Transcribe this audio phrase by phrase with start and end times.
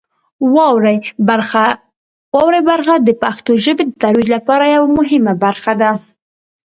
[0.53, 0.97] واورئ
[2.69, 5.91] برخه د پښتو ژبې د ترویج لپاره یوه مهمه برخه ده.